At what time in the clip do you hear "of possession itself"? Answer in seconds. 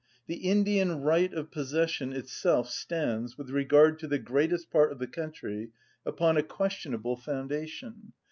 1.31-2.71